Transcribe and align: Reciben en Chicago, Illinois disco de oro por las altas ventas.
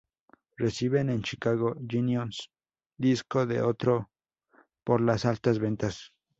Reciben 0.57 1.11
en 1.11 1.21
Chicago, 1.21 1.75
Illinois 1.79 2.49
disco 2.97 3.45
de 3.45 3.61
oro 3.61 4.09
por 4.83 4.99
las 4.99 5.25
altas 5.25 5.59
ventas. 5.59 6.11